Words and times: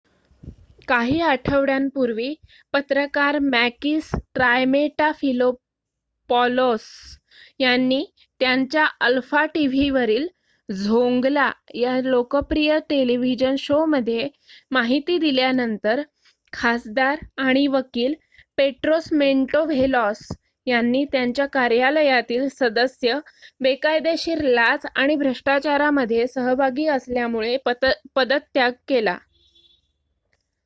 "काही 0.87 1.19
आठवड्यांपूर्वी 1.21 2.33
पत्रकार 2.73 3.37
मॅकिस 3.41 4.09
ट्रायमेटाफिलोपॉलोस 4.35 5.51
यांनी 7.59 8.03
त्यांच्या 8.41 8.85
अल्फा 9.01 9.43
टीव्हीवरील 9.45 10.27
"झोंगला" 10.69 11.49
या 11.75 11.95
लोकप्रिय 12.01 12.77
टेलिव्हिजन 12.89 13.55
शोमध्ये 13.59 14.27
माहिती 14.71 15.17
दिल्यानंतर 15.17 16.01
खासदार 16.53 17.19
आणि 17.39 17.65
वकील 17.69 18.13
पेट्रोस 18.57 19.11
मॅन्टोव्हेलॉस 19.13 20.27
यांनी 20.67 21.05
त्यांच्या 21.11 21.45
कार्यालयातील 21.47 22.47
सदस्य 22.51 23.19
बेकायदेशीर 23.61 24.41
लाच 24.45 24.85
आणि 24.95 25.15
भ्रष्टाचारामध्ये 25.15 26.27
सहभागी 26.27 26.87
असल्यामुळे 26.89 27.57
पदत्याग 28.15 28.71
केला. 28.87 29.17